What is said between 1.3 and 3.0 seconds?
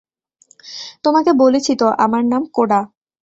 বলেছি তো, আমার নাম কোডা।